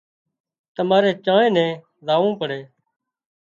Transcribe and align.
تماري 0.75 1.11
چانئين 1.25 1.53
نين 1.55 1.71
زاوون 2.05 2.33
پڙي 2.39 2.61